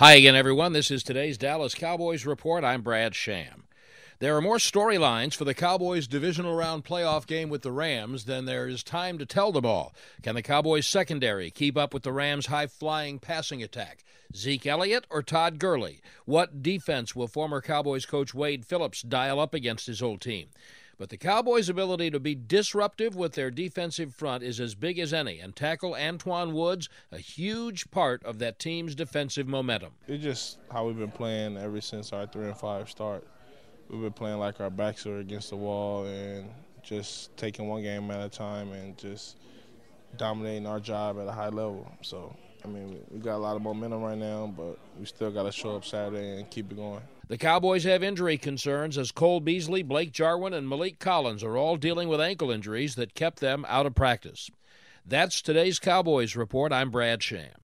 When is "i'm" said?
2.64-2.80, 56.72-56.90